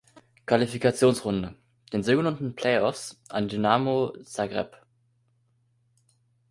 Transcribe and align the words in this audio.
Qualifikationsrunde, 0.47 1.57
den 1.93 2.01
sogenannten 2.01 2.55
Play-offs, 2.55 3.21
an 3.29 3.47
Dinamo 3.49 4.17
Zagreb. 4.23 4.75